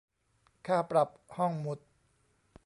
[0.67, 1.79] ค่าปรับห้องหมุด